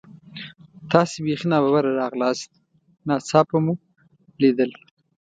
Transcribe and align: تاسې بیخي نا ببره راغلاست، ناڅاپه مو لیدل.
تاسې 0.91 1.17
بیخي 1.25 1.47
نا 1.51 1.57
ببره 1.63 1.91
راغلاست، 2.01 2.49
ناڅاپه 3.07 3.57
مو 3.65 3.73
لیدل. 4.41 4.71